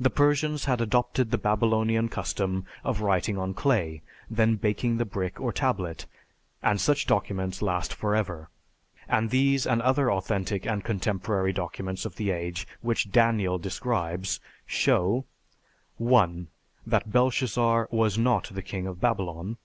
[0.00, 5.38] The Persians had adopted the Babylonian custom of writing on clay, then baking the brick
[5.40, 6.04] or tablet,
[6.64, 8.48] and such documents last forever.
[9.08, 15.26] And these and other authentic and contemporary documents of the age which 'Daniel' describes show:
[15.96, 16.48] 1.
[16.84, 19.58] That Belshazzar was not the king of Babylon.